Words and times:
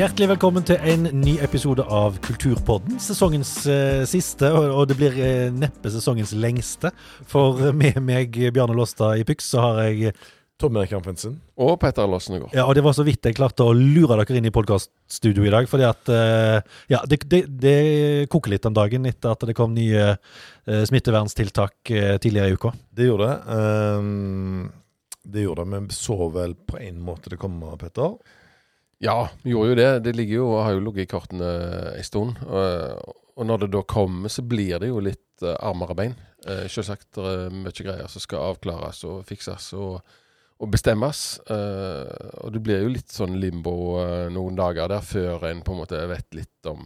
Hjertelig 0.00 0.30
velkommen 0.30 0.64
til 0.64 0.78
en 0.88 1.02
ny 1.20 1.34
episode 1.44 1.84
av 1.84 2.14
Kulturpodden. 2.24 2.94
Sesongens 3.04 3.50
eh, 3.68 4.06
siste, 4.08 4.48
og, 4.48 4.70
og 4.72 4.86
det 4.88 4.94
blir 4.96 5.18
eh, 5.20 5.50
neppe 5.52 5.90
sesongens 5.92 6.30
lengste. 6.40 6.88
For 7.28 7.66
med 7.76 7.98
meg, 8.06 8.38
Bjarne 8.54 8.78
Låstad 8.78 9.20
i 9.20 9.26
Pyx, 9.28 9.50
så 9.52 9.60
har 9.66 9.82
jeg 9.90 10.14
Tom 10.56 10.78
Erik 10.80 10.94
Amundsen. 10.96 11.36
Og 11.60 11.74
Petter 11.82 12.08
Lossengård. 12.08 12.56
Ja, 12.56 12.64
og 12.64 12.78
det 12.78 12.86
var 12.88 12.96
så 12.96 13.04
vidt 13.04 13.28
jeg 13.28 13.36
klarte 13.36 13.68
å 13.68 13.76
lure 13.76 14.16
dere 14.22 14.40
inn 14.40 14.48
i 14.48 14.54
podkaststudioet 14.56 15.50
i 15.50 15.54
dag. 15.58 15.68
Fordi 15.68 15.88
at 15.90 16.14
eh, 16.16 16.80
Ja, 16.96 17.04
det, 17.04 17.20
det, 17.28 17.44
det 17.60 17.76
koker 18.32 18.56
litt 18.56 18.72
om 18.72 18.80
dagen 18.80 19.04
etter 19.10 19.36
at 19.36 19.48
det 19.52 19.58
kom 19.58 19.76
nye 19.76 20.14
eh, 20.14 20.82
smitteverntiltak 20.88 21.92
eh, 21.92 22.16
tidligere 22.16 22.48
i 22.48 22.56
uka. 22.56 22.72
Det 22.88 23.12
gjorde 23.12 23.34
det. 23.34 23.62
Um, 24.00 24.68
det 25.28 25.44
gjorde 25.44 25.66
det, 25.66 25.74
men 25.76 25.92
vi 25.92 26.00
så 26.00 26.22
vel 26.32 26.56
på 26.56 26.80
en 26.80 27.04
måte 27.04 27.34
det 27.34 27.44
komme, 27.44 27.76
Petter. 27.76 28.16
Ja, 29.00 29.30
vi 29.42 29.54
gjorde 29.54 29.70
jo 29.70 29.76
det. 29.78 29.90
Det 30.04 30.12
ligger 30.12 30.34
jo, 30.34 30.48
har 30.60 30.74
jo 30.76 30.82
ligget 30.84 31.06
i 31.06 31.10
kortene 31.10 31.50
en 31.96 32.04
stund. 32.04 32.40
Og, 32.44 33.14
og 33.32 33.46
når 33.48 33.62
det 33.62 33.70
da 33.72 33.80
kommer, 33.88 34.28
så 34.28 34.44
blir 34.44 34.76
det 34.82 34.90
jo 34.90 35.00
litt 35.00 35.44
uh, 35.44 35.54
armere 35.56 35.96
bein. 35.96 36.16
Uh, 36.44 36.66
Selvsagt 36.68 37.08
det 37.16 37.30
er 37.30 37.54
mye 37.54 37.72
greier 37.72 38.10
som 38.12 38.20
skal 38.20 38.50
avklares 38.50 39.00
og 39.08 39.22
fikses 39.28 39.70
og, 39.72 40.02
og 40.60 40.72
bestemmes. 40.74 41.40
Uh, 41.48 42.12
og 42.44 42.52
det 42.52 42.60
blir 42.66 42.84
jo 42.84 42.92
litt 42.92 43.14
sånn 43.14 43.38
limbo 43.40 43.74
noen 44.36 44.60
dager 44.60 44.92
der 44.92 45.04
før 45.04 45.48
en 45.48 45.64
på 45.64 45.72
en 45.72 45.80
måte 45.80 46.04
vet 46.12 46.36
litt 46.36 46.68
om 46.68 46.84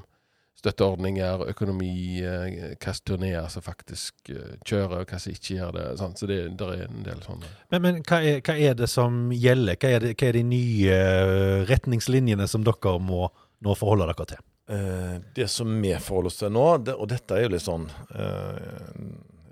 støtteordninger, 0.65 1.45
økonomi, 1.53 1.93
uh, 2.25 2.49
hvilke 2.49 2.97
turneer 3.05 3.53
som 3.53 3.65
faktisk 3.65 4.33
uh, 4.33 4.57
kjører, 4.65 5.05
og 5.05 5.13
hva 5.13 5.21
som 5.21 5.37
ikke 5.37 5.59
gjør 5.59 5.77
det. 5.77 5.87
Sant? 6.01 6.21
Så 6.21 6.31
det, 6.31 6.41
det 6.59 6.71
er 6.73 6.89
en 6.89 7.05
del 7.07 7.21
sånne. 7.25 7.53
Men, 7.75 7.85
men 7.85 8.01
hva, 8.03 8.23
er, 8.25 8.41
hva 8.45 8.57
er 8.57 8.79
det 8.79 8.89
som 8.91 9.29
gjelder? 9.35 9.77
Hva 9.79 9.93
er, 9.93 10.09
det, 10.09 10.17
hva 10.19 10.31
er 10.31 10.39
de 10.39 10.45
nye 10.49 10.97
eh, 10.97 11.63
retningslinjene 11.69 12.49
som 12.51 12.65
dere 12.67 12.97
må 13.03 13.29
nå 13.65 13.77
forholde 13.79 14.09
dere 14.11 14.29
til? 14.35 14.43
Eh, 14.73 15.15
det 15.37 15.51
som 15.53 15.71
vi 15.83 15.93
forholder 16.01 16.33
oss 16.33 16.41
til 16.41 16.53
nå, 16.57 16.67
det, 16.87 16.97
og 16.97 17.09
dette 17.13 17.37
er 17.37 17.45
jo 17.45 17.53
litt 17.53 17.65
sånn 17.65 17.85
eh, 18.17 18.99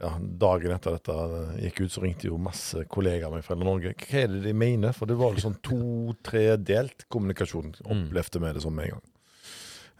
ja, 0.02 0.14
Dagen 0.18 0.72
etter 0.74 0.96
dette 0.96 1.16
gikk 1.62 1.82
ut, 1.84 1.92
så 1.94 2.02
ringte 2.02 2.26
jo 2.30 2.40
masse 2.40 2.86
kollegaer 2.90 3.28
av 3.28 3.36
meg 3.36 3.44
fra 3.46 3.54
Norge. 3.58 3.92
Hva 4.00 4.24
er 4.24 4.32
det 4.32 4.40
de 4.48 4.54
mener? 4.56 4.96
For 4.96 5.06
det 5.06 5.18
var 5.20 5.36
jo 5.36 5.44
sånn 5.44 5.60
to-tre-delt 5.62 7.06
kommunikasjon. 7.12 7.76
Opplevde 7.84 8.42
vi 8.42 8.54
det 8.56 8.64
som 8.64 8.74
med 8.74 8.88
en 8.88 8.96
gang. 8.96 9.04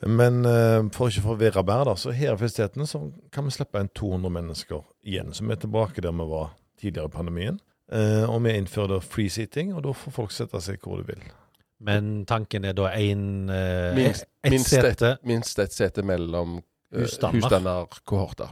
Men 0.06 0.44
eh, 0.48 0.80
for 0.94 1.12
ikke 1.12 1.22
å 1.22 1.28
forvirre 1.32 1.62
da, 1.62 1.94
så 1.98 2.14
her 2.14 2.34
i 2.34 2.40
festiviteten 2.40 2.88
så 2.90 3.04
kan 3.34 3.46
vi 3.46 3.54
slippe 3.54 3.82
inn 3.82 3.90
200 3.94 4.32
mennesker 4.34 4.82
igjen. 5.06 5.30
Så 5.34 5.46
vi 5.46 5.54
er 5.54 5.60
tilbake 5.62 6.02
der 6.02 6.14
vi 6.16 6.26
var 6.32 6.50
tidligere 6.80 7.10
i 7.12 7.14
pandemien. 7.14 7.60
Eh, 7.92 8.24
og 8.26 8.42
vi 8.46 8.56
innfører 8.56 8.96
da 8.96 8.98
free 9.04 9.30
seating, 9.30 9.74
og 9.76 9.84
da 9.86 9.94
får 9.94 10.16
folk 10.16 10.34
sette 10.34 10.60
seg 10.64 10.82
hvor 10.82 11.02
de 11.02 11.12
vil. 11.12 11.22
Men 11.82 12.12
tanken 12.30 12.66
er 12.66 12.76
da 12.78 12.92
én 12.94 13.50
uh, 13.50 13.90
Minst, 13.96 14.28
ett 14.42 14.54
minst, 14.54 14.70
sete. 14.70 15.16
et, 15.16 15.24
minst 15.26 15.58
et 15.58 15.74
sete 15.74 16.04
mellom 16.06 16.60
uh, 16.60 17.00
Husstander. 17.00 17.42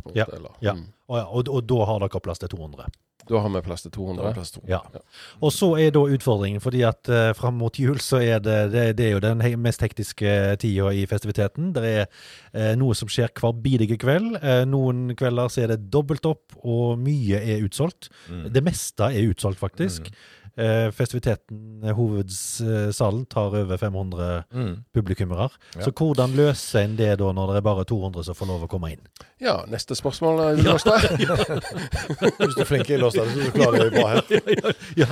på 0.03 0.11
en 0.11 0.19
Ja. 0.19 0.27
Eller, 0.35 0.57
ja. 0.61 0.75
mm. 0.75 0.89
Og, 1.07 1.19
og, 1.21 1.49
og 1.49 1.69
da 1.71 1.87
har 1.93 2.03
dere 2.03 2.23
plass 2.25 2.43
til 2.43 2.51
200. 2.57 2.91
Da 3.31 3.41
har 3.45 3.53
vi 3.55 3.63
plass 3.63 3.85
til 3.85 3.93
er 3.93 3.97
200. 3.97 4.27
det 4.27 4.35
plass 4.37 4.51
til 4.55 4.65
200. 4.67 4.73
Ja. 4.75 5.03
Og 5.41 5.53
så 5.55 5.69
er 5.79 5.93
da 5.95 6.03
utfordringen, 6.17 6.63
fordi 6.65 6.83
at 6.89 7.11
uh, 7.13 7.31
fram 7.39 7.61
mot 7.61 7.79
jul 7.79 8.01
så 8.03 8.21
er 8.25 8.43
det, 8.43 8.59
det, 8.75 8.85
det 8.99 9.07
er 9.07 9.15
jo 9.15 9.23
den 9.25 9.45
he 9.45 9.55
mest 9.61 9.85
hektiske 9.85 10.35
tida 10.63 10.91
i 10.97 11.07
festiviteten. 11.11 11.71
Det 11.77 11.85
er 11.87 12.05
uh, 12.11 12.75
noe 12.81 12.97
som 12.99 13.11
skjer 13.11 13.31
hver 13.39 13.55
bidige 13.63 14.01
kveld. 14.03 14.35
Uh, 14.43 14.65
noen 14.69 15.15
kvelder 15.19 15.53
så 15.53 15.65
er 15.65 15.75
det 15.75 15.87
dobbelt 15.95 16.27
opp, 16.29 16.59
og 16.61 16.99
mye 17.01 17.39
er 17.41 17.65
utsolgt. 17.67 18.11
Mm. 18.29 18.51
Det 18.53 18.67
meste 18.67 19.13
er 19.15 19.31
utsolgt, 19.31 19.63
faktisk. 19.63 20.11
Eh, 20.61 20.91
festiviteten, 20.91 21.85
eh, 21.85 21.95
hovedsalen, 21.95 23.27
tar 23.27 23.55
over 23.57 23.77
500 23.77 24.45
Mm. 24.53 24.85
publikummere. 24.95 25.49
Ja. 25.77 25.83
Så 25.85 25.91
hvordan 25.91 26.35
løser 26.37 26.81
en 26.81 26.97
det 26.97 27.19
da, 27.19 27.33
når 27.33 27.47
det 27.47 27.57
er 27.57 27.61
bare 27.61 27.85
200 27.85 28.25
som 28.25 28.35
får 28.35 28.47
lov 28.47 28.63
å 28.65 28.69
komme 28.69 28.91
inn? 28.93 29.01
Ja, 29.41 29.65
neste 29.69 29.95
spørsmål. 29.95 30.59
Låstad. 30.63 31.01
Hvis 32.41 32.55
du 32.55 32.61
er 32.61 32.67
flink 32.69 32.91
i 32.91 32.99
låsene, 33.21 33.45
så 33.47 33.53
klarer 33.55 33.85
du 33.85 33.91
bra 33.95 34.07
her. 34.09 34.75
Ja. 35.01 35.07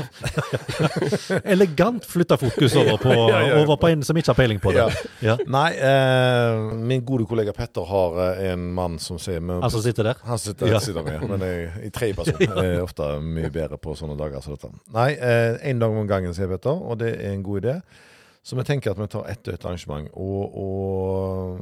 Elegant 1.45 2.05
flytta 2.09 2.37
fokus 2.41 2.75
over 2.77 2.97
på, 3.03 3.13
over 3.63 3.77
på 3.77 3.89
en 3.93 4.03
som 4.07 4.17
ikke 4.19 4.33
har 4.33 4.39
peiling 4.39 4.61
på 4.63 4.73
det. 4.75 4.87
Nei, 5.49 5.69
eh, 5.77 6.59
min 6.89 7.05
gode 7.07 7.27
kollega 7.31 7.53
Petter 7.57 7.87
har 7.89 8.19
eh, 8.25 8.43
en 8.53 8.67
mann 8.75 8.99
som 9.03 9.21
sier 9.23 9.41
med, 9.41 9.63
Han 9.65 9.73
som 9.73 9.83
sitter 9.85 10.11
der? 10.13 10.23
Han 10.29 10.39
sitter 10.43 10.73
Ja. 10.73 10.81
sitter 10.83 11.03
med, 11.07 11.25
men 11.31 11.47
jeg, 11.47 11.71
i 11.89 11.91
tre 11.95 12.13
personer. 12.17 12.45
Jeg 12.69 12.77
er 12.79 12.83
ofte 12.85 13.07
mye 13.23 13.51
bedre 13.55 13.79
på 13.81 13.95
sånne 13.99 14.17
dager 14.19 14.43
som 14.45 14.57
dette. 14.57 14.71
Nei, 14.95 15.11
én 15.69 15.81
dag 15.81 15.95
om 15.95 16.07
gangen, 16.11 16.35
sier 16.37 16.51
Petter, 16.51 16.75
og 16.75 16.99
det 17.01 17.15
er 17.19 17.33
en 17.35 17.43
god 17.47 17.63
idé. 17.65 17.79
Så 18.49 18.57
vi 18.57 18.65
tenker 18.65 18.95
at 18.95 19.01
vi 19.01 19.07
tar 19.13 19.27
ett 19.29 19.45
og 19.45 19.55
ett 19.55 19.65
arrangement. 19.69 20.07
Og, 20.17 20.55
og 20.57 21.59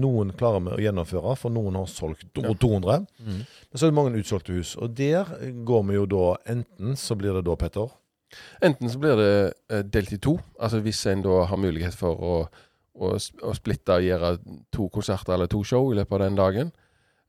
noen 0.00 0.30
klarer 0.38 0.62
vi 0.64 0.70
å 0.72 0.80
gjennomføre, 0.80 1.34
for 1.36 1.52
noen 1.52 1.76
har 1.76 1.90
solgt 1.92 2.24
rundt 2.40 2.62
200. 2.62 3.04
Mm. 3.20 3.42
Men 3.42 3.76
så 3.76 3.84
er 3.84 3.92
det 3.92 3.96
mange 3.98 4.22
utsolgte 4.22 4.56
hus. 4.56 4.70
Og 4.80 4.94
der 4.96 5.28
går 5.68 5.82
vi 5.90 5.98
jo 5.98 6.06
da 6.08 6.30
enten 6.54 6.96
så 6.96 7.18
blir 7.20 7.36
det 7.36 7.44
da, 7.50 7.58
Petter 7.60 7.92
Enten 8.64 8.88
så 8.88 8.96
blir 9.02 9.20
det 9.20 9.32
eh, 9.68 9.82
delt 9.84 10.14
i 10.16 10.18
to, 10.24 10.38
altså 10.56 10.80
hvis 10.80 11.02
en 11.10 11.20
da 11.20 11.42
har 11.50 11.60
mulighet 11.60 11.92
for 11.92 12.16
å, 12.16 12.36
å, 12.96 13.10
å 13.12 13.52
splitte 13.52 13.98
og 14.00 14.06
gjøre 14.06 14.30
to 14.72 14.88
konserter 14.94 15.34
eller 15.36 15.50
to 15.52 15.60
show 15.68 15.90
i 15.92 15.98
løpet 15.98 16.16
av 16.16 16.22
den 16.24 16.38
dagen, 16.38 16.70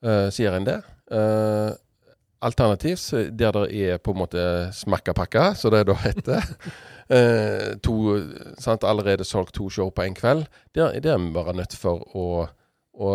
uh, 0.08 0.30
så 0.32 0.46
gjør 0.46 0.62
en 0.62 0.70
det. 0.70 0.78
Eh, 1.12 1.74
alternativt, 2.44 3.06
der 3.40 3.56
det 3.56 3.68
er 3.72 4.02
på 4.04 4.14
en 4.14 4.22
måte 4.24 4.44
smakkapakka, 4.76 5.54
så 5.58 5.72
det 5.74 5.86
da 5.90 5.96
heter, 6.04 6.44
eh, 7.16 7.74
to, 7.84 7.98
sant, 8.62 8.86
allerede 8.88 9.28
solgt 9.28 9.56
to 9.58 9.70
show 9.70 9.92
på 9.94 10.06
en 10.06 10.18
kveld, 10.18 10.48
der, 10.76 11.00
der 11.00 11.16
er 11.16 11.24
vi 11.24 11.34
bare 11.36 11.56
nødt 11.58 11.76
for 11.80 12.04
å, 12.16 12.28
å 12.94 13.12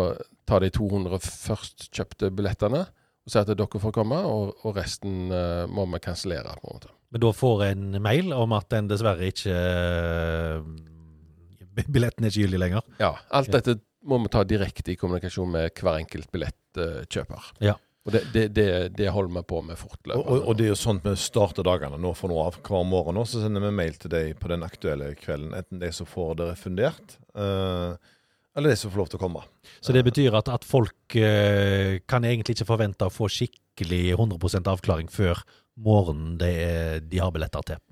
ta 0.49 0.61
de 0.63 0.71
200 0.73 1.19
først 1.25 1.89
kjøpte 1.93 2.31
billettene, 2.35 2.85
og 2.89 3.33
si 3.33 3.41
at 3.41 3.49
dere 3.51 3.81
får 3.83 3.93
komme, 3.95 4.19
og, 4.25 4.55
og 4.65 4.77
resten 4.79 5.29
eh, 5.33 5.65
må 5.69 5.85
vi 5.93 6.01
kansellere. 6.03 6.55
på 6.61 6.69
en 6.69 6.79
måte. 6.79 6.93
Men 7.09 7.23
da 7.25 7.33
får 7.33 7.65
en 7.71 7.85
mail 8.05 8.33
om 8.35 8.53
at 8.57 8.69
den 8.73 8.89
dessverre 8.89 9.29
ikke 9.31 9.53
eh, 9.53 10.63
Billetten 11.79 12.25
er 12.25 12.33
ikke 12.33 12.43
gyldig 12.43 12.59
lenger. 12.59 12.87
Ja, 12.99 13.13
alt 13.31 13.53
dette 13.53 13.77
må 14.09 14.17
vi 14.19 14.31
ta 14.33 14.41
direkte 14.47 14.91
i 14.91 14.97
kommunikasjon 14.99 15.51
med 15.53 15.77
hver 15.79 15.99
enkelt 16.01 16.27
billettkjøper. 16.33 17.53
Ja. 17.63 17.77
Og 18.09 18.15
det, 18.15 18.23
det, 18.33 18.45
det, 18.57 18.69
det 18.97 19.11
holder 19.13 19.35
vi 19.35 19.45
på 19.51 19.61
med 19.61 19.77
fortløpende. 19.77 20.17
Og, 20.17 20.29
og, 20.33 20.47
og 20.49 20.55
det 20.57 20.65
er 20.65 20.71
jo 20.71 20.93
at 20.95 21.03
vi 21.05 21.11
starter 21.21 21.67
dagene 21.67 21.99
nå 22.01 22.13
for 22.17 22.31
nå 22.31 22.39
av. 22.41 22.57
Hver 22.65 22.87
morgen 22.89 23.19
nå, 23.19 23.25
så 23.29 23.43
sender 23.43 23.67
vi 23.67 23.75
mail 23.77 23.99
til 24.01 24.09
deg 24.13 24.31
på 24.41 24.49
den 24.49 24.65
aktuelle 24.65 25.11
kvelden. 25.19 25.53
Enten 25.53 25.83
de 25.83 25.91
som 25.93 26.09
får 26.09 26.39
det 26.39 26.47
refundert, 26.49 27.19
eh, 27.37 28.15
eller 28.57 28.73
de 28.73 28.79
som 28.81 28.89
får 28.89 29.03
lov 29.03 29.11
til 29.11 29.19
å 29.19 29.23
komme. 29.27 29.43
Så 29.77 29.93
det 29.93 30.01
betyr 30.07 30.39
at, 30.39 30.49
at 30.49 30.65
folk 30.65 31.19
eh, 31.21 31.99
kan 32.09 32.25
egentlig 32.25 32.57
ikke 32.57 32.71
forvente 32.71 33.05
å 33.05 33.13
få 33.13 33.29
skikkelig 33.29 34.01
100% 34.17 34.73
avklaring 34.73 35.13
før 35.13 35.45
morgenen 35.79 36.33
det 36.41 36.49
er, 36.65 37.05
de 37.05 37.21
har 37.21 37.31
billetter 37.35 37.69
til. 37.69 37.85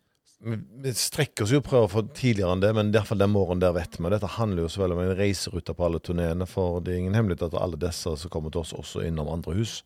Vi 0.47 0.91
strekker 0.97 1.45
oss 1.45 1.53
jo 1.53 1.61
og 1.61 1.66
prøver 1.66 1.88
å 1.88 1.94
få 1.94 2.03
tidligere 2.13 2.57
enn 2.57 2.61
det, 2.61 2.73
men 2.78 2.89
i 2.89 2.97
hvert 2.97 3.09
fall 3.09 3.22
den 3.22 3.34
morgenen 3.34 3.61
der 3.61 3.78
vet 3.78 3.97
vi. 3.97 4.09
Dette 4.13 4.34
handler 4.38 4.66
jo 4.66 4.73
så 4.73 4.84
veldig 4.84 4.97
om 4.97 5.05
en 5.05 5.16
reiserute 5.17 5.78
på 5.78 5.85
alle 5.85 6.01
turneene, 6.01 6.49
for 6.49 6.81
det 6.81 6.94
er 6.94 7.01
ingen 7.03 7.17
hemmelighet 7.17 7.47
at 7.49 7.61
alle 7.61 7.79
disse 7.81 8.17
som 8.22 8.34
kommer 8.34 8.53
til 8.53 8.66
oss, 8.66 8.75
også 8.78 9.05
innom 9.05 9.31
andre 9.34 9.55
hus. 9.57 9.79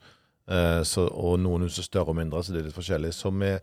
Eh, 0.51 0.81
så, 0.87 1.05
og 1.07 1.37
noen 1.39 1.63
hus 1.67 1.77
er 1.79 1.87
større 1.87 2.11
og 2.11 2.17
mindre, 2.19 2.41
så 2.43 2.51
det 2.51 2.59
er 2.61 2.67
litt 2.69 2.75
forskjellig. 2.75 3.13
Så 3.15 3.31
vi, 3.31 3.53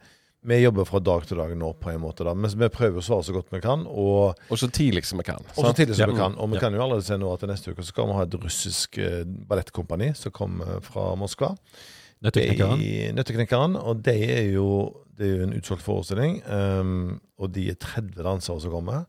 vi 0.48 0.58
jobber 0.62 0.86
fra 0.88 1.00
dag 1.04 1.26
til 1.28 1.36
dag 1.42 1.52
nå, 1.58 1.72
på 1.82 1.90
en 1.92 2.00
måte. 2.00 2.24
da. 2.24 2.32
Men 2.38 2.48
vi 2.62 2.68
prøver 2.72 3.02
å 3.02 3.04
svare 3.04 3.26
så 3.26 3.34
godt 3.36 3.50
vi 3.52 3.60
kan. 3.60 3.84
og 3.90 4.38
Og 4.48 4.56
så 4.62 4.70
tidlig 4.72 5.04
som 5.04 5.18
vi 5.20 5.26
kan. 5.28 5.42
Og 5.56 5.66
så 5.68 5.74
tidlig 5.76 5.96
som 5.98 6.08
Ja. 6.08 6.12
vi 6.14 6.20
kan. 6.22 6.38
Og 6.38 6.48
vi 6.50 6.56
Ja. 6.56 6.60
kan 6.64 6.72
jo 6.72 6.80
allerede 6.82 7.04
se 7.04 7.18
nå 7.20 7.32
at 7.34 7.42
neste 7.48 7.72
uke 7.74 7.82
så 7.82 7.92
skal 7.92 8.06
vi 8.06 8.12
ha 8.18 8.22
et 8.22 8.34
russisk 8.40 8.98
eh, 8.98 9.24
ballettkompani 9.24 10.14
som 10.16 10.32
kommer 10.32 10.80
fra 10.82 11.14
Moskva. 11.16 11.56
Nøtteknekkeren. 12.22 13.76
Og 13.82 14.02
de 14.02 14.14
er 14.32 14.48
jo, 14.54 14.66
det 15.18 15.26
er 15.28 15.36
jo 15.38 15.46
en 15.48 15.54
utsolgt 15.58 15.84
forestilling. 15.84 16.40
Um, 16.46 17.20
og 17.38 17.52
de 17.54 17.68
er 17.72 17.78
30 17.78 18.22
dansere 18.26 18.60
som 18.62 18.72
kommer. 18.74 19.06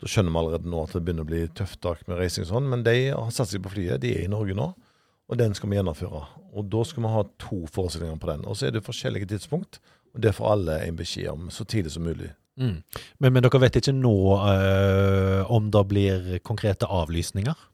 Da 0.00 0.06
skjønner 0.10 0.32
vi 0.34 0.40
allerede 0.42 0.68
nå 0.70 0.82
at 0.84 0.92
det 0.92 1.04
begynner 1.06 1.24
å 1.24 1.30
bli 1.30 1.42
tøft 1.56 1.80
tak 1.84 2.02
med 2.08 2.18
reising 2.20 2.44
og 2.44 2.50
sånn. 2.52 2.68
Men 2.68 2.82
de 2.86 2.96
har 3.14 3.30
satt 3.32 3.48
seg 3.52 3.62
på 3.64 3.72
flyet. 3.72 4.00
De 4.02 4.12
er 4.14 4.24
i 4.26 4.32
Norge 4.32 4.56
nå. 4.56 4.74
Og 5.26 5.38
den 5.40 5.54
skal 5.58 5.70
vi 5.72 5.76
gjennomføre. 5.78 6.20
Og 6.56 6.66
da 6.72 6.82
skal 6.88 7.04
vi 7.04 7.12
ha 7.12 7.22
to 7.42 7.60
forestillinger 7.68 8.18
på 8.22 8.30
den. 8.32 8.44
Og 8.48 8.56
så 8.56 8.68
er 8.68 8.74
det 8.76 8.84
forskjellige 8.86 9.28
tidspunkt. 9.34 9.80
Og 10.16 10.22
det 10.24 10.32
får 10.36 10.52
alle 10.54 10.80
en 10.86 10.98
beskjed 10.98 11.28
om 11.32 11.48
så 11.52 11.66
tidlig 11.68 11.92
som 11.92 12.06
mulig. 12.08 12.32
Mm. 12.56 12.80
Men, 13.20 13.32
men 13.34 13.44
dere 13.44 13.60
vet 13.60 13.76
ikke 13.82 13.92
nå 13.92 14.16
øh, 14.40 15.50
om 15.52 15.70
det 15.72 15.82
blir 15.90 16.28
konkrete 16.46 16.88
avlysninger? 16.88 17.66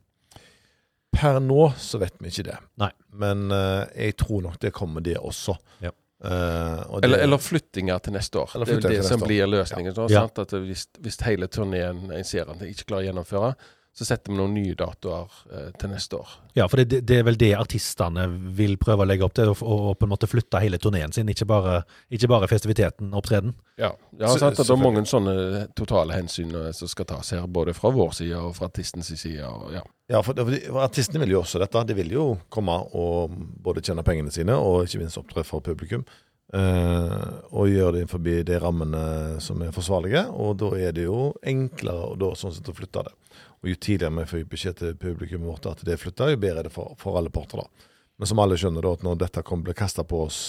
Per 1.12 1.38
nå 1.44 1.67
så 1.79 2.00
vet 2.02 2.17
vi 2.19 2.32
ikke 2.32 2.49
det. 2.50 2.58
Nei. 2.82 2.90
Men 3.23 3.50
øh, 3.52 3.84
jeg 3.94 4.17
tror 4.19 4.43
nok 4.49 4.58
det 4.62 4.73
kommer, 4.75 5.05
det 5.05 5.19
også. 5.20 5.55
Ja. 5.85 5.93
Uh, 6.23 6.78
og 6.87 7.00
det, 7.02 7.08
Eller, 7.08 7.19
eller 7.26 7.40
flyttinger 7.43 7.99
til 7.99 8.14
neste 8.14 8.38
år. 8.38 8.52
Det 8.55 8.69
er 8.69 8.76
jo 8.76 8.90
det 8.94 9.06
som 9.08 9.23
blir 9.25 9.46
løsningen. 9.46 9.94
så, 9.94 10.06
Ja. 10.11 10.20
Sant? 10.23 10.38
At 10.38 10.52
hvis, 10.55 10.85
hvis 11.02 11.19
hele 11.26 11.49
turneen 11.50 12.12
en 12.14 12.25
ser 12.25 12.46
at 12.46 12.61
en 12.62 12.69
ikke 12.70 12.87
klarer 12.93 13.02
å 13.02 13.08
gjennomføre, 13.08 13.49
så 13.93 14.06
setter 14.09 14.33
vi 14.33 14.39
noen 14.39 14.55
nye 14.56 14.75
datoer 14.77 15.33
eh, 15.53 15.69
til 15.77 15.91
neste 15.93 16.17
år. 16.17 16.31
Ja, 16.56 16.65
for 16.71 16.81
det, 16.81 17.03
det, 17.09 17.19
er 17.21 17.27
vel 17.27 17.37
det 17.41 17.50
artistene 17.59 18.25
vil 18.56 18.79
prøve 18.81 19.05
å 19.05 19.09
legge 19.09 19.27
opp 19.27 19.35
til, 19.37 19.53
å 19.53 19.93
på 19.93 20.06
en 20.06 20.12
måte 20.15 20.29
flytte 20.31 20.62
hele 20.65 20.81
turneen 20.81 21.12
sin, 21.12 21.29
ikke 21.29 21.49
bare, 21.50 21.83
ikke 22.12 22.31
bare 22.33 22.49
festiviteten, 22.49 23.12
opptreden. 23.19 23.53
Ja, 23.77 23.93
ja 24.17 24.33
så, 24.33 24.39
sant, 24.41 24.56
det 24.56 24.65
er 24.65 24.81
mange 24.81 25.05
sånne 25.09 25.67
totale 25.77 26.17
hensyn 26.17 26.56
eh, 26.56 26.71
som 26.77 26.89
skal 26.89 27.11
tas 27.12 27.35
her, 27.37 27.44
både 27.44 27.77
fra 27.77 27.93
vår 27.93 28.17
side 28.23 28.41
og 28.41 28.56
fra 28.56 28.71
artistens 28.73 29.12
side. 29.12 29.44
Og, 29.44 29.69
ja. 29.77 29.85
ja, 30.17 30.25
for, 30.25 30.41
for 30.41 30.83
artistene 30.87 31.21
vil 31.27 31.37
jo 31.37 31.45
også 31.45 31.61
dette. 31.61 31.87
De 31.93 32.00
vil 32.00 32.17
jo 32.17 32.27
komme 32.53 32.81
og 32.97 33.37
både 33.37 33.85
tjene 33.85 34.05
pengene 34.06 34.33
sine 34.33 34.56
og 34.56 34.87
ikke 34.87 35.05
minst 35.05 35.21
opptre 35.21 35.45
for 35.45 35.65
publikum. 35.65 36.06
Uh, 36.53 37.41
og 37.56 37.71
gjøre 37.73 37.95
det 37.95 38.00
innenfor 38.03 38.21
de 38.45 38.56
rammene 38.61 39.05
som 39.41 39.62
er 39.65 39.73
forsvarlige. 39.73 40.27
Og 40.37 40.59
da 40.61 40.73
er 40.77 40.97
det 40.97 41.06
jo 41.06 41.31
enklere 41.49 42.12
da, 42.21 42.33
sånn 42.37 42.53
sett 42.53 42.69
å 42.69 42.77
flytte 42.77 43.05
det. 43.06 43.15
Og 43.62 43.70
jo 43.70 43.79
tidligere 43.79 44.19
vi 44.19 44.29
får 44.31 44.44
beskjed 44.50 44.81
til 44.81 44.99
publikum 44.99 45.47
vårt 45.47 45.70
at 45.70 45.85
det 45.87 46.00
flytter, 46.03 46.35
jo 46.35 46.43
bedre 46.43 46.64
er 46.64 46.69
det 46.69 46.75
for, 46.75 46.97
for, 46.99 47.19
alle 47.19 47.31
parter. 47.31 47.62
da. 47.62 47.88
Men 48.19 48.31
som 48.31 48.43
alle 48.43 48.59
skjønner, 48.59 48.82
da, 48.82 48.94
at 48.99 49.06
når 49.06 49.20
dette 49.23 49.47
kommer 49.47 49.70
bli 49.70 49.79
kasta 49.79 50.05
på 50.06 50.25
oss 50.26 50.43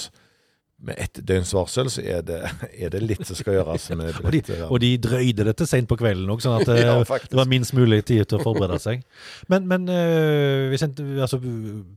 med 0.84 0.96
ett 1.00 1.20
døgns 1.24 1.54
varsel, 1.56 1.88
så 1.90 2.02
er 2.02 2.24
det, 2.28 2.40
er 2.76 2.90
det, 2.92 3.00
litt 3.06 3.22
som 3.24 3.38
skal 3.38 3.56
gjøres. 3.56 3.86
med 3.96 4.18
og, 4.26 4.32
de, 4.34 4.42
og 4.66 4.82
de 4.84 4.90
drøyde 5.00 5.46
dette 5.48 5.68
seint 5.70 5.88
på 5.88 5.96
kvelden 6.00 6.28
òg, 6.34 6.42
sånn 6.44 6.58
at 6.60 6.72
ja, 6.74 6.98
eh, 7.00 7.28
det 7.30 7.38
var 7.40 7.48
minst 7.48 7.76
mulig 7.78 8.02
tid 8.10 8.26
til 8.28 8.42
å 8.42 8.44
forberede 8.44 8.82
seg. 8.84 9.06
Men, 9.52 9.70
men 9.70 9.88
øh, 9.94 10.76
altså, 10.76 11.40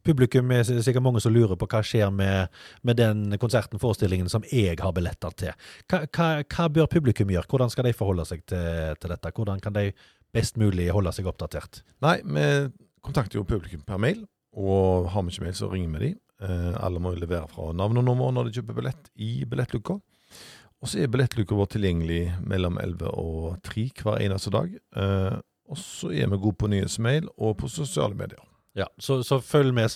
publikum 0.06 0.52
er 0.54 0.68
sikkert 0.68 1.02
mange 1.02 1.24
som 1.24 1.34
lurer 1.34 1.58
på 1.58 1.66
hva 1.72 1.82
skjer 1.86 2.12
med, 2.14 2.52
med 2.86 3.00
den 3.00 3.40
konserten, 3.42 3.82
forestillingen, 3.82 4.30
som 4.30 4.46
jeg 4.52 4.78
har 4.78 4.94
billetter 4.94 5.34
til. 5.34 5.66
Hva, 5.90 6.04
hva, 6.06 6.28
hva, 6.44 6.68
bør 6.76 6.92
publikum 6.92 7.32
gjøre? 7.34 7.50
Hvordan 7.50 7.72
skal 7.74 7.88
de 7.88 7.96
forholde 7.96 8.28
seg 8.28 8.46
til, 8.46 8.94
til 9.00 9.16
dette? 9.16 9.34
Hvordan 9.34 9.64
kan 9.64 9.74
de 9.74 9.88
best 10.36 10.60
mulig 10.60 10.90
holde 10.94 11.12
seg 11.16 11.28
oppdatert? 11.30 11.82
Nei, 12.04 12.18
vi 12.22 12.46
kontakter 13.06 13.40
jo 13.40 13.46
publikum 13.48 13.82
per 13.86 14.00
mail, 14.02 14.24
og 14.56 15.10
har 15.12 15.24
vi 15.24 15.34
ikke 15.34 15.46
mail, 15.46 15.56
så 15.58 15.70
ringer 15.72 15.96
vi 15.96 16.04
de. 16.04 16.12
Eh, 16.44 16.72
alle 16.84 17.00
må 17.00 17.14
jo 17.14 17.22
levere 17.22 17.48
fra 17.48 17.70
navn 17.76 18.02
og 18.02 18.04
nummer 18.04 18.32
når 18.34 18.48
de 18.48 18.58
kjøper 18.58 18.76
billett 18.76 19.10
i 19.16 19.30
billettluka. 19.48 19.98
Og 20.82 20.90
så 20.90 21.00
er 21.00 21.12
billettluka 21.12 21.56
vår 21.56 21.70
tilgjengelig 21.72 22.22
mellom 22.44 22.76
11 22.82 23.12
og 23.16 23.56
3 23.64 23.86
hver 24.02 24.20
eneste 24.26 24.52
dag. 24.52 24.74
Eh, 25.00 25.38
og 25.66 25.80
så 25.80 26.12
er 26.12 26.28
vi 26.30 26.38
gode 26.38 26.60
på 26.60 26.70
nyhetsmail 26.70 27.30
og 27.36 27.56
på 27.62 27.70
sosiale 27.72 28.16
medier. 28.18 28.42
Ja, 28.76 28.86
så, 28.98 29.22
så, 29.24 29.38
følg 29.40 29.72
med, 29.74 29.88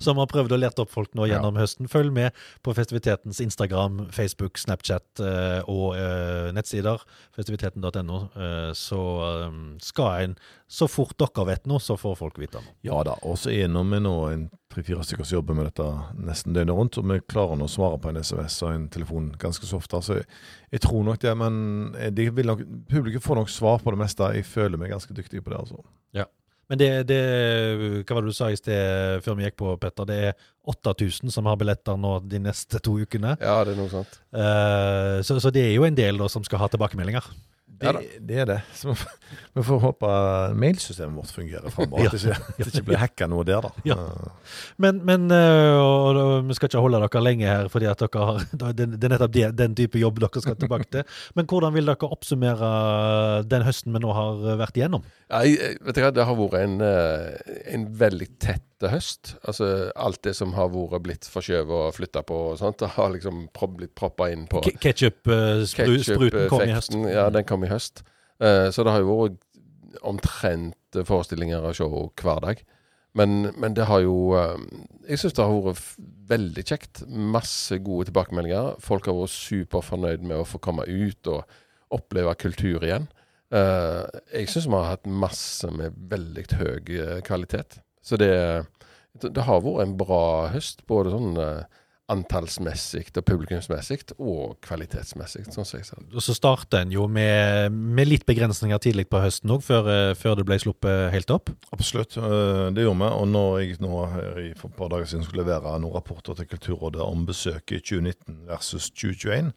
som 0.00 0.20
har 0.20 0.28
prøvd 0.30 0.54
å 0.56 0.58
lete 0.60 0.80
opp 0.80 0.92
folk 0.92 1.12
nå 1.18 1.26
gjennom 1.28 1.58
ja. 1.58 1.66
høsten. 1.66 1.90
Følg 1.92 2.14
med 2.16 2.38
på 2.64 2.72
festivitetens 2.72 3.42
Instagram, 3.44 4.06
Facebook, 4.14 4.56
Snapchat 4.60 5.20
eh, 5.20 5.60
og 5.68 5.98
eh, 6.00 6.48
nettsider. 6.56 7.04
Festiviteten.no. 7.36 8.22
Eh, 8.32 8.72
så 8.78 9.02
um, 9.52 9.76
skal 9.84 10.24
en, 10.24 10.36
så 10.64 10.88
fort 10.88 11.12
dere 11.20 11.44
vet 11.50 11.68
noe, 11.68 11.82
så 11.84 11.98
får 12.00 12.16
folk 12.22 12.40
vite 12.40 12.64
noe. 12.64 12.72
Ja 12.88 13.04
da, 13.04 13.18
og 13.20 13.36
så 13.42 13.52
er 13.52 13.68
vi 13.68 14.00
nå 14.00 14.16
en 14.30 14.48
tre-fire 14.72 15.04
stykker 15.04 15.28
som 15.28 15.42
jobber 15.42 15.58
med 15.58 15.68
dette 15.68 15.90
nesten 16.16 16.56
døgnet 16.56 16.78
rundt. 16.78 16.96
Og 16.96 17.12
vi 17.12 17.20
klarer 17.28 17.60
nå 17.60 17.68
å 17.68 17.76
svare 17.76 18.00
på 18.00 18.14
en 18.14 18.24
SMS 18.24 18.62
og 18.64 18.72
en 18.72 18.88
telefon 18.94 19.34
ganske 19.36 19.68
så 19.68 19.76
ofte. 19.76 20.00
Så 20.00 20.22
jeg, 20.22 20.30
jeg 20.72 20.88
tror 20.88 21.04
nok 21.04 21.20
det, 21.20 21.36
men 21.36 21.58
de 22.16 22.30
nok, 22.48 22.64
publikum 22.88 23.28
får 23.28 23.44
nok 23.44 23.52
svar 23.52 23.84
på 23.84 23.92
det 23.92 24.06
meste. 24.06 24.36
Jeg 24.38 24.48
føler 24.48 24.80
meg 24.80 24.96
ganske 24.96 25.20
dyktig 25.20 25.44
på 25.44 25.52
det, 25.52 25.66
altså. 25.66 25.84
Ja. 26.16 26.32
Men 26.72 26.80
det, 26.80 26.90
det, 27.10 27.20
Hva 28.08 28.16
var 28.16 28.24
det 28.24 28.32
du 28.32 28.36
sa 28.36 28.46
i 28.48 28.56
sted 28.56 29.20
før 29.20 29.34
vi 29.36 29.44
gikk 29.44 29.58
på, 29.60 29.74
Petter? 29.76 30.06
Det 30.08 30.16
er 30.30 30.46
8000 30.72 31.28
som 31.34 31.44
har 31.50 31.58
billetter 31.60 31.98
nå 32.00 32.14
de 32.24 32.40
neste 32.40 32.80
to 32.80 32.94
ukene. 32.96 33.34
Ja, 33.42 33.58
det 33.66 33.74
er 33.74 33.80
noe 33.82 33.92
sånt. 33.92 34.16
Uh, 34.32 35.20
så, 35.20 35.36
så, 35.36 35.52
det 35.52 35.66
er 35.66 35.74
jo 35.74 35.84
en 35.84 35.98
del 35.98 36.16
da, 36.22 36.30
som 36.32 36.46
skal 36.48 36.62
ha 36.62 36.70
tilbakemeldinger. 36.72 37.28
Det, 37.82 38.20
det, 38.28 38.38
er 38.42 38.48
det. 38.48 38.58
Så 38.78 38.94
vi 39.56 39.64
får 39.66 39.80
håpe 39.82 40.10
mailsystemet 40.58 41.18
vårt 41.18 41.34
fungerer 41.34 41.74
framover. 41.74 42.12
At, 42.12 42.24
ja. 42.24 42.36
at, 42.38 42.60
det 42.60 42.70
ikke 42.70 42.88
blir 42.92 43.00
hacka 43.02 43.28
noe 43.30 43.46
der, 43.48 43.64
da. 43.64 43.84
Ja. 43.88 43.96
Men, 44.82 45.00
men 45.08 45.28
øh, 45.34 45.78
og, 45.80 46.20
og, 46.22 46.32
vi 46.48 46.56
skal 46.58 46.70
ikke 46.70 46.84
holde 46.84 47.02
dere 47.04 47.24
lenge 47.24 47.48
her, 47.48 47.70
fordi 47.72 47.90
at 47.90 48.04
dere 48.04 48.28
har, 48.30 48.42
det, 48.78 48.88
det 48.96 49.08
er 49.08 49.14
nettopp 49.16 49.36
den, 49.36 49.56
den 49.58 49.78
type 49.78 50.02
jobb 50.02 50.22
dere 50.22 50.44
skal 50.44 50.58
tilbake 50.60 50.90
til. 50.94 51.20
Men 51.38 51.50
hvordan 51.50 51.74
vil 51.76 51.90
dere 51.92 52.12
oppsummere 52.16 52.72
den 53.50 53.66
høsten 53.66 53.96
vi 53.96 54.04
nå 54.04 54.16
har 54.16 54.44
vært 54.62 54.78
igjennom? 54.80 55.06
Ja, 55.32 55.44
vet 55.44 55.96
du 55.96 56.04
hva, 56.04 56.12
Det 56.14 56.28
har 56.28 56.38
vært 56.38 56.60
en, 56.62 56.78
øh, 56.86 57.56
en 57.76 57.88
veldig 58.02 58.30
tett 58.42 58.66
høst. 58.90 59.36
Altså 59.46 59.92
Alt 59.94 60.22
det 60.26 60.34
som 60.38 60.54
har 60.56 60.72
vært 60.72 61.04
blitt 61.06 61.28
forskjøvet 61.30 61.72
og 61.76 61.94
flytta 61.96 62.24
på, 62.26 62.38
og 62.50 62.58
sånt, 62.58 62.80
det 62.82 62.92
har 62.96 63.12
liksom 63.14 63.46
blitt 63.76 63.94
proppa 63.98 64.30
inn 64.32 64.48
på 64.50 64.64
Ketsjup-spruten 64.82 66.48
kom 66.50 66.66
i 66.66 66.74
høst. 66.74 66.98
Ja, 67.12 67.28
den 67.30 67.46
kom 67.48 67.64
i 67.66 67.70
høst. 67.70 68.02
Uh, 68.42 68.68
så 68.74 68.82
det 68.82 68.94
har 68.96 69.04
jo 69.04 69.18
vært 69.20 69.40
omtrent 70.08 71.02
forestillinger 71.06 71.62
av 71.62 71.76
show 71.76 71.92
hver 72.18 72.42
dag. 72.42 72.62
Men, 73.12 73.50
men 73.60 73.74
det 73.76 73.84
har 73.90 74.00
jo 74.00 74.32
Jeg 75.04 75.20
syns 75.20 75.34
det 75.36 75.44
har 75.44 75.66
vært 75.66 75.82
veldig 76.32 76.64
kjekt. 76.64 77.02
Masse 77.06 77.76
gode 77.84 78.08
tilbakemeldinger. 78.08 78.78
Folk 78.80 79.06
har 79.10 79.18
vært 79.18 79.34
superfornøyd 79.36 80.24
med 80.24 80.40
å 80.40 80.48
få 80.48 80.62
komme 80.64 80.86
ut 80.88 81.28
og 81.28 81.44
oppleve 81.92 82.32
kultur 82.40 82.84
igjen. 82.86 83.10
Jeg 83.52 84.48
syns 84.48 84.64
vi 84.64 84.78
har 84.78 84.94
hatt 84.94 85.04
masse 85.04 85.68
med 85.76 85.98
veldig 86.08 86.46
høy 86.56 86.92
kvalitet. 87.26 87.82
Så 88.02 88.18
det, 88.20 88.32
det 89.22 89.46
har 89.46 89.62
vært 89.62 89.86
en 89.86 89.96
bra 90.00 90.24
høst, 90.52 90.84
både 90.90 91.14
sånn 91.14 91.38
antallsmessig 92.12 93.04
og 93.14 93.24
publikumsmessig, 93.26 94.00
og 94.18 94.56
kvalitetsmessig. 94.64 95.44
sånn 95.52 95.66
som 95.66 95.78
jeg 95.78 95.86
ser 95.86 96.02
Og 96.12 96.22
Så 96.22 96.34
starter 96.36 96.82
en 96.82 96.92
jo 96.92 97.06
med, 97.08 97.72
med 97.72 98.08
litt 98.08 98.26
begrensninger 98.26 98.78
tidlig 98.82 99.08
på 99.08 99.22
høsten 99.22 99.52
òg, 99.54 99.62
før, 99.64 99.88
eh, 99.92 100.14
før, 100.18 100.36
det 100.36 100.46
ble 100.48 100.58
sluppet 100.58 101.12
helt 101.14 101.30
opp? 101.30 101.50
Absolutt, 101.72 102.16
eh, 102.16 102.70
det 102.74 102.84
gjorde 102.84 103.04
vi. 103.04 103.10
Og 103.12 103.28
når 103.28 103.60
jeg 103.60 103.80
nå 103.80 104.06
her 104.12 104.54
for 104.58 104.68
et 104.68 104.76
par 104.76 104.92
dager 104.92 105.06
siden 105.06 105.24
skulle 105.24 105.44
levere 105.44 105.78
noen 105.78 105.94
rapporter 105.94 106.36
til 106.36 106.50
Kulturrådet 106.52 107.02
om 107.02 107.26
besøket 107.26 107.78
i 107.78 107.84
2019 107.84 108.48
versus 108.50 108.90
2021 108.90 109.52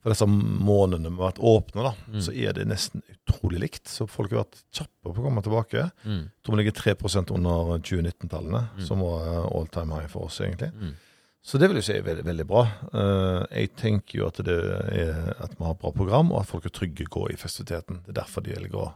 for 0.00 0.14
disse 0.14 0.26
månedene 0.26 1.12
vi 1.12 1.20
har 1.20 1.34
vært 1.34 1.42
åpne, 1.44 1.84
da, 1.84 1.92
mm. 2.08 2.20
så 2.24 2.32
er 2.32 2.56
det 2.56 2.64
nesten 2.70 3.02
utrolig 3.12 3.60
likt. 3.66 3.90
Så 3.90 4.06
folk 4.08 4.32
har 4.32 4.46
vært 4.46 4.62
kjappe 4.72 5.10
på 5.10 5.12
å 5.12 5.26
komme 5.26 5.44
tilbake. 5.44 5.84
Mm. 6.06 6.22
Jeg 6.24 6.46
tror 6.46 6.56
vi 6.56 6.62
ligger 6.62 6.76
3 6.78 6.94
under 7.36 7.74
2019-tallene, 7.84 8.62
mm. 8.78 8.82
som 8.88 9.04
var 9.04 9.44
all 9.50 9.68
time 9.72 9.98
high 9.98 10.08
for 10.08 10.30
oss, 10.30 10.40
egentlig. 10.40 10.70
Mm. 10.72 10.96
Så 11.44 11.60
det 11.60 11.70
vil 11.70 11.80
jeg 11.80 11.86
si 11.86 11.94
er 11.96 12.04
veldig, 12.04 12.24
veldig 12.28 12.46
bra. 12.48 12.64
Uh, 12.92 13.44
jeg 13.48 13.72
tenker 13.80 14.20
jo 14.20 14.26
at 14.28 14.40
det 14.44 14.56
er 14.56 15.30
at 15.40 15.54
vi 15.56 15.64
har 15.64 15.76
et 15.76 15.84
bra 15.84 15.92
program, 15.92 16.32
og 16.32 16.42
at 16.42 16.50
folk 16.50 16.68
er 16.68 16.74
trygge 16.76 17.08
å 17.08 17.14
gå 17.20 17.28
i 17.32 17.38
festiviteten. 17.40 18.02
Det 18.04 18.12
er 18.14 18.20
derfor 18.22 18.44
de 18.44 18.56
velger 18.56 18.80
å 18.80 18.90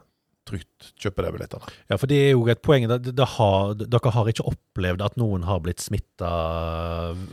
trygt 0.48 0.90
kjøpe 1.00 1.24
de 1.24 1.32
billettene. 1.34 1.72
Ja, 1.90 1.98
for 2.00 2.10
det 2.10 2.18
er 2.20 2.30
jo 2.34 2.44
et 2.52 2.62
poeng. 2.64 2.86
Det 2.88 3.28
har, 3.36 3.74
dere 3.80 4.12
har 4.14 4.30
ikke 4.30 4.46
opplevd 4.50 5.04
at 5.04 5.18
noen 5.20 5.46
har 5.48 5.62
blitt 5.64 5.82
smitta, 5.84 6.30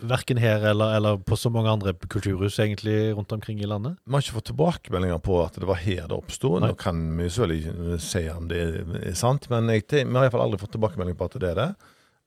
verken 0.07 0.41
her 0.41 0.65
eller, 0.71 0.95
eller, 0.97 1.21
på 1.27 1.37
så 1.39 1.51
mange 1.53 1.73
andre 1.73 1.93
kulturhus 2.07 2.59
egentlig 2.63 3.13
rundt 3.17 3.33
omkring 3.35 3.61
i 3.61 3.69
landet? 3.69 3.97
Vi 4.05 4.15
har 4.15 4.25
ikke 4.25 4.39
fått 4.39 4.51
tilbakemeldinger 4.51 5.23
på 5.23 5.39
at 5.43 5.59
det 5.59 5.69
var 5.69 5.81
her 5.83 6.05
det 6.07 6.17
oppsto. 6.17 6.55
Nå 6.63 6.73
kan 6.79 7.01
vi 7.19 7.29
selvfølgelig 7.29 8.01
si 8.03 8.27
om 8.31 8.51
det 8.51 8.61
er 9.01 9.17
sant, 9.19 9.49
men 9.51 9.71
jeg, 9.73 9.87
vi 9.91 10.05
har 10.05 10.27
iallfall 10.27 10.47
aldri 10.47 10.61
fått 10.61 10.77
tilbakemelding 10.77 11.19
på 11.19 11.27
at 11.27 11.41
det 11.41 11.51
er 11.53 11.59
det. 11.65 11.71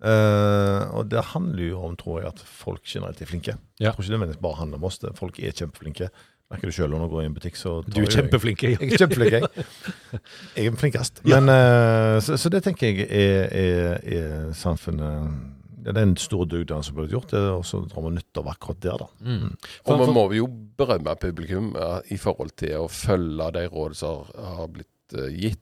Uh, 0.04 0.90
og 0.98 1.06
det 1.08 1.22
handler 1.30 1.62
jo 1.64 1.80
om, 1.86 1.94
tror 1.96 2.18
jeg, 2.20 2.32
at 2.34 2.40
folk 2.44 2.82
generelt 2.84 3.20
er 3.22 3.28
flinke. 3.30 3.54
Ja. 3.78 3.88
Jeg 3.88 3.94
tror 3.94 4.04
ikke 4.04 4.26
det 4.34 4.40
bare 4.42 4.58
handler 4.58 4.80
om 4.80 4.88
oss. 4.90 4.98
Folk 5.16 5.38
er 5.40 5.54
kjempeflinke. 5.56 6.10
Merker 6.52 6.68
du 6.68 6.76
sjøl 6.76 6.92
når 6.92 7.06
du 7.06 7.14
går 7.14 7.22
i 7.22 7.26
en 7.30 7.34
butikk, 7.34 7.56
så 7.56 7.78
Du 7.88 8.02
er 8.02 8.10
kjempeflink. 8.12 8.62
Jeg, 8.66 8.76
jeg 8.76 8.92
er 8.92 9.00
kjempeflink, 9.00 9.34
jeg. 9.38 9.66
Jeg 10.58 10.70
er 10.70 10.78
flinkest. 10.78 11.20
Men, 11.26 11.48
uh, 11.50 12.20
så, 12.22 12.36
så, 12.40 12.52
det 12.52 12.62
tenker 12.66 12.92
jeg 12.92 13.08
er, 13.08 13.48
er, 13.50 13.96
er 14.04 14.54
samfunnet 14.56 15.50
det 15.84 15.90
er 15.92 15.98
den 15.98 16.14
store 16.16 16.46
dugnaden 16.48 16.84
som 16.86 16.94
burde 16.96 17.12
gjort, 17.12 17.32
det, 17.34 17.40
og 17.52 17.64
så 17.68 17.82
drar 17.84 18.06
vi 18.06 18.14
nytte 18.14 18.40
av 18.40 18.46
akkurat 18.54 18.78
der, 18.80 19.02
da. 19.02 19.08
Mm. 19.20 19.40
mm. 19.42 19.72
Og 19.92 19.98
vi 20.00 20.06
må 20.16 20.22
jo 20.32 20.46
berømme 20.78 21.16
publikum 21.20 21.74
uh, 21.76 21.98
i 22.08 22.16
forhold 22.20 22.54
til 22.60 22.86
å 22.86 22.86
følge 22.88 23.50
de 23.58 23.66
råd 23.72 23.98
som 23.98 24.30
har 24.32 24.70
blitt 24.72 25.18
uh, 25.18 25.28
gitt. 25.28 25.60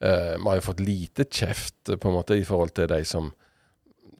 vi 0.00 0.46
har 0.46 0.56
jo 0.56 0.64
fått 0.64 0.80
lite 0.80 1.26
kjeft 1.28 1.90
på 2.00 2.08
en 2.08 2.14
måte 2.14 2.38
i 2.40 2.44
forhold 2.48 2.70
til 2.72 2.86
de 2.88 3.02
som 3.04 3.26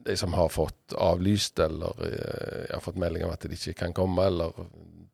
de 0.05 0.17
som 0.17 0.33
har 0.33 0.49
fått 0.49 0.95
avlyst 0.97 1.59
eller 1.59 1.99
uh, 2.01 2.73
har 2.73 2.83
fått 2.83 2.99
melding 3.01 3.25
om 3.25 3.33
at 3.33 3.45
de 3.45 3.57
ikke 3.57 3.77
kan 3.83 3.95
komme, 3.95 4.25
eller 4.31 4.55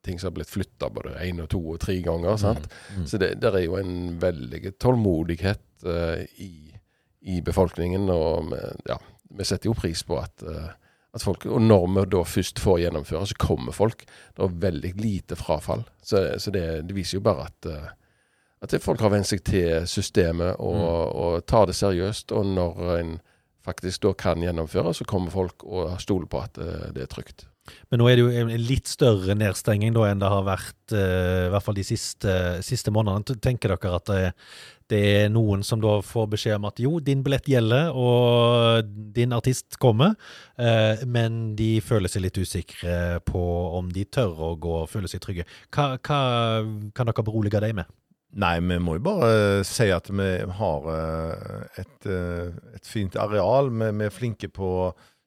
ting 0.06 0.20
som 0.20 0.30
har 0.30 0.38
blitt 0.38 0.52
flytta 0.52 0.90
både 0.94 1.18
én 1.26 1.42
og 1.44 1.50
to 1.52 1.62
og 1.74 1.80
tre 1.84 1.98
ganger. 2.06 2.38
sant? 2.40 2.70
Mm, 2.70 3.02
mm. 3.02 3.06
Så 3.12 3.20
det 3.22 3.34
der 3.44 3.60
er 3.60 3.66
jo 3.66 3.78
en 3.80 4.18
veldig 4.22 4.74
tålmodighet 4.80 5.86
uh, 5.86 6.24
i, 6.44 6.74
i, 7.22 7.42
befolkningen, 7.42 8.10
og 8.14 8.52
vi, 8.54 8.64
ja, 8.90 9.00
vi 9.38 9.48
setter 9.48 9.72
jo 9.72 9.78
pris 9.78 10.04
på 10.08 10.20
at, 10.22 10.46
uh, 10.48 10.72
at 11.14 11.24
folk 11.24 11.46
Og 11.46 11.62
når 11.62 11.88
vi 11.94 12.08
da 12.16 12.24
først 12.24 12.60
får 12.64 12.82
gjennomføre, 12.86 13.28
så 13.28 13.40
kommer 13.42 13.76
folk. 13.76 14.06
Det 14.36 14.44
er 14.44 14.60
veldig 14.68 14.94
lite 15.02 15.36
frafall. 15.40 15.88
Så, 16.02 16.24
så 16.40 16.52
det, 16.52 16.66
det, 16.88 16.96
viser 16.96 17.20
jo 17.20 17.28
bare 17.28 17.50
at 17.52 17.72
at 18.62 18.74
folk 18.82 19.02
har 19.06 19.14
vent 19.14 19.28
seg 19.30 19.44
til 19.46 19.86
systemet 19.90 20.56
og, 20.58 20.78
mm. 20.78 21.18
og 21.22 21.46
tar 21.50 21.68
det 21.70 21.76
seriøst. 21.78 22.34
Og 22.34 22.46
når 22.58 22.80
en 22.96 23.12
faktisk 23.68 24.08
da 24.08 24.16
kan 24.18 24.44
gjennomføre, 24.44 24.96
så 24.96 25.08
kommer 25.08 25.34
folk 25.34 25.68
og 25.68 25.94
stoler 26.04 26.32
på 26.32 26.42
at 26.42 26.60
uh, 26.62 26.90
det 26.96 27.06
er 27.06 27.12
trygt. 27.12 27.48
Men 27.92 28.02
nå 28.02 28.08
er 28.10 28.18
det 28.18 28.24
jo 28.24 28.32
en 28.32 28.52
litt 28.68 28.90
større 28.90 29.36
nedstenging 29.38 29.94
da 29.96 30.08
enn 30.10 30.22
det 30.22 30.32
har 30.32 30.46
vært 30.48 30.96
eh, 30.96 31.48
i 31.48 31.52
hvert 31.54 31.66
fall 31.66 31.78
de 31.78 31.86
siste, 31.88 32.34
siste 32.66 32.94
månedene. 32.96 33.38
Tenker 33.44 33.74
dere 33.74 33.94
at 33.98 34.08
det, 34.08 34.22
det 34.92 35.02
er 35.22 35.32
noen 35.34 35.66
som 35.68 35.82
da 35.84 35.98
får 36.06 36.30
beskjed 36.34 36.58
om 36.60 36.70
at 36.70 36.82
jo, 36.84 36.98
din 37.04 37.24
billett 37.26 37.50
gjelder, 37.52 37.92
og 37.92 38.88
din 39.16 39.36
artist 39.36 39.80
kommer, 39.84 40.16
eh, 40.60 41.04
men 41.08 41.56
de 41.60 41.78
føler 41.84 42.12
seg 42.12 42.28
litt 42.28 42.40
usikre 42.40 43.20
på 43.28 43.44
om 43.80 43.92
de 43.94 44.08
tør 44.08 44.52
å 44.52 44.56
gå 44.60 44.82
og 44.84 44.92
føle 44.92 45.12
seg 45.12 45.24
trygge. 45.24 45.48
Hva, 45.68 45.96
hva 46.00 46.22
kan 46.96 47.12
dere 47.12 47.28
berolige 47.28 47.64
dem 47.64 47.82
med? 47.82 47.97
Nei, 48.36 48.58
vi 48.60 48.78
må 48.84 48.98
jo 48.98 49.06
bare 49.06 49.64
si 49.66 49.88
at 49.94 50.10
vi 50.12 50.32
har 50.60 50.90
eh, 50.94 51.84
et, 51.84 52.08
eh, 52.12 52.50
et 52.76 52.90
fint 52.90 53.16
areal. 53.16 53.72
Vi, 53.72 53.92
vi 54.02 54.08
er 54.08 54.14
flinke 54.14 54.50
på 54.52 54.72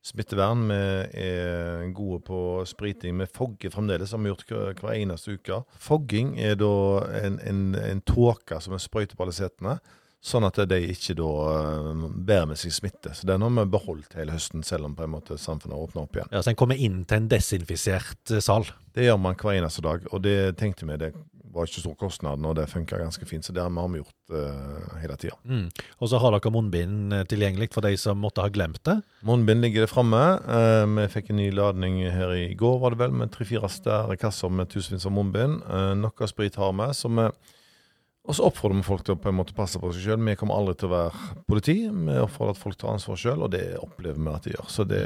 smittevern. 0.04 0.66
Vi 0.68 1.22
er 1.24 1.86
gode 1.96 2.20
på 2.26 2.40
spriting. 2.68 3.16
Vi 3.20 3.30
fogger 3.32 3.72
fremdeles, 3.72 4.12
som 4.12 4.22
vi 4.22 4.30
har 4.30 4.36
gjort 4.36 4.84
hver, 4.84 4.98
eneste 4.98 5.38
uke. 5.38 5.62
Fogging 5.80 6.36
er 6.40 6.60
da 6.60 6.74
en, 7.22 7.40
en, 7.40 7.64
en 7.80 8.04
tåke 8.04 8.60
som 8.60 8.76
vi 8.76 8.82
sprøyter 8.84 9.16
på 9.16 9.26
alle 9.26 9.36
setene, 9.36 9.78
sånn 10.20 10.44
at 10.44 10.60
de 10.68 10.78
ikke 10.92 11.16
da 11.16 11.28
uh, 11.48 12.06
bærer 12.12 12.50
med 12.52 12.60
seg 12.60 12.76
smitte. 12.76 13.14
Så 13.16 13.28
den 13.28 13.44
har 13.44 13.52
vi 13.56 13.66
beholdt 13.72 14.16
hele 14.20 14.36
høsten, 14.36 14.64
selv 14.64 14.90
om 14.90 14.96
på 14.96 15.06
en 15.06 15.14
måte 15.16 15.40
samfunnet 15.40 15.76
har 15.76 15.88
åpna 15.88 16.04
opp 16.04 16.20
igjen. 16.20 16.32
Ja, 16.32 16.44
Så 16.44 16.52
en 16.52 16.60
kommer 16.60 16.80
inn 16.80 17.02
til 17.08 17.22
en 17.22 17.30
desinfisert 17.32 18.36
sal? 18.44 18.68
Det 18.92 19.08
gjør 19.08 19.20
man 19.24 19.40
hver 19.40 19.56
eneste 19.56 19.84
dag, 19.84 20.04
og 20.12 20.24
det 20.24 20.38
tenkte 20.60 20.88
vi 20.88 21.00
det 21.00 21.14
var 21.54 21.68
ikke 21.68 21.82
stor 21.82 21.96
kostnad, 21.98 22.44
og 22.46 22.56
det 22.58 22.68
funka 22.70 22.98
ganske 23.00 23.26
fint. 23.28 23.44
Så 23.46 23.54
det 23.56 23.62
har 23.64 23.70
vi 23.70 24.00
gjort 24.00 24.34
uh, 24.34 24.98
hele 25.02 25.16
tida. 25.20 25.36
Mm. 25.44 25.68
Og 25.98 26.10
så 26.10 26.20
har 26.22 26.34
dere 26.36 26.52
munnbind 26.54 27.14
tilgjengelig 27.30 27.70
for 27.74 27.86
de 27.86 27.94
som 28.00 28.20
måtte 28.22 28.44
ha 28.44 28.52
glemt 28.52 28.82
det? 28.86 29.00
Munnbind 29.26 29.64
ligger 29.64 29.86
det 29.86 29.92
framme. 29.92 30.22
Uh, 30.46 30.84
vi 30.98 31.08
fikk 31.12 31.32
en 31.32 31.40
ny 31.42 31.50
ladning 31.54 32.02
her 32.10 32.34
i 32.36 32.50
går, 32.58 32.78
var 32.82 32.94
det 32.94 33.02
vel, 33.04 33.16
med 33.22 33.32
tre-fire 33.34 33.70
større 33.72 34.18
kasser 34.20 34.52
med 34.52 34.70
tusenvis 34.72 35.08
av 35.08 35.16
munnbind. 35.16 35.62
Uh, 35.66 35.92
noe 35.98 36.30
sprit 36.30 36.58
har 36.60 36.76
vi. 36.78 36.92
så 36.96 37.10
vi 37.10 37.30
og 38.30 38.36
så 38.36 38.46
oppfordrer 38.46 38.78
vi 38.78 38.86
folk 38.86 39.02
til 39.02 39.16
å 39.16 39.18
på 39.18 39.30
en 39.32 39.38
måte 39.40 39.54
passe 39.56 39.80
på 39.82 39.90
seg 39.90 40.04
sjøl. 40.04 40.20
Vi 40.22 40.36
kommer 40.38 40.60
aldri 40.60 40.76
til 40.78 40.86
å 40.86 40.92
være 40.92 41.30
politi. 41.50 41.74
Vi 41.90 42.18
oppfordrer 42.22 42.54
at 42.54 42.60
folk 42.60 42.78
tar 42.78 42.92
ansvar 42.94 43.18
sjøl, 43.18 43.42
og 43.42 43.50
det 43.50 43.64
opplever 43.80 44.20
vi 44.22 44.30
at 44.30 44.46
de 44.46 44.52
gjør. 44.54 44.68
Så 44.70 44.86
det, 44.86 45.00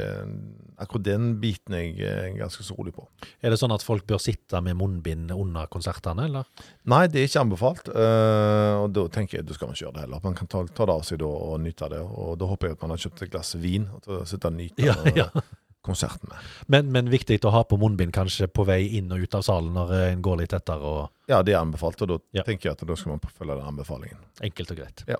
akkurat 0.77 1.07
den 1.07 1.25
biten 1.41 1.73
er 1.73 1.87
jeg 1.97 2.35
ganske 2.37 2.67
så 2.67 2.77
rolig 2.77 2.93
på. 2.93 3.07
Er 3.41 3.49
det 3.49 3.57
sånn 3.61 3.73
at 3.73 3.85
folk 3.85 4.05
bør 4.05 4.21
sitte 4.21 4.61
med 4.61 4.77
munnbind 4.77 5.33
under 5.33 5.65
konsertene, 5.73 6.29
eller? 6.29 6.45
Nei, 6.93 7.01
det 7.09 7.23
er 7.23 7.31
ikke 7.31 7.45
anbefalt. 7.47 7.89
Uh, 7.89 8.85
og 8.85 8.93
da 8.93 9.07
tenker 9.17 9.39
jeg 9.39 9.49
da 9.49 9.57
skal 9.57 9.71
man 9.71 9.79
ikke 9.79 9.87
gjøre 9.87 9.97
det 9.97 10.05
heller. 10.05 10.25
Man 10.29 10.37
kan 10.37 10.53
ta, 10.53 10.61
ta 10.69 10.85
det 10.85 10.99
av 10.99 11.05
seg 11.09 11.23
da 11.25 11.33
og 11.49 11.59
nyte 11.65 11.89
det. 11.95 12.05
Og 12.05 12.37
da 12.37 12.53
håper 12.53 12.69
jeg 12.69 12.77
at 12.77 12.85
man 12.85 12.93
har 12.93 13.05
kjøpt 13.07 13.25
et 13.25 13.33
glass 13.33 13.55
vin 13.57 13.89
og 14.05 14.27
sitte 14.29 14.53
og 14.53 14.59
nyte 14.61 14.85
ja, 14.85 14.99
ja 15.17 15.31
konsertene. 15.85 16.37
Men, 16.71 16.89
men, 16.93 17.11
viktig 17.13 17.39
å 17.45 17.53
ha 17.53 17.63
på 17.67 17.77
munnbind 17.81 18.13
kanskje 18.15 18.47
på 18.51 18.65
vei 18.67 18.81
inn 18.97 19.11
og 19.13 19.23
ut 19.23 19.37
av 19.37 19.45
salen 19.45 19.75
når 19.77 19.93
en 19.99 20.23
går 20.25 20.41
litt 20.41 20.55
etter? 20.57 20.81
Og... 20.81 21.11
Ja, 21.29 21.41
det 21.45 21.55
er 21.55 21.61
anbefalt, 21.61 22.01
og 22.05 22.11
da 22.11 22.17
ja. 22.37 22.45
tenker 22.47 22.69
jeg 22.69 22.77
at 22.77 22.83
da 22.85 22.97
skal 22.97 23.15
man 23.15 23.23
følge 23.23 23.57
den 23.57 23.69
anbefalingen. 23.71 24.21
Enkelt 24.45 24.73
og 24.73 24.79
greit. 24.81 25.03
Ja. 25.09 25.19